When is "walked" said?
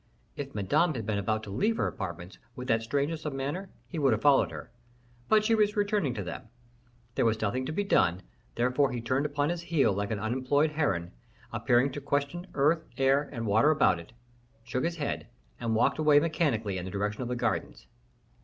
15.75-15.99